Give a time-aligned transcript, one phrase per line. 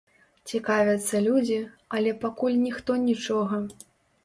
[0.53, 1.59] Цікавяцца людзі,
[1.99, 3.63] але пакуль ніхто нічога.